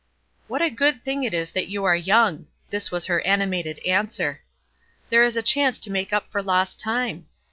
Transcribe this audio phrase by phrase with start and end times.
[0.47, 4.41] "What a good thing it is that you are young." This was her animated answer.
[5.09, 7.27] "There is a chance to make up for lost time.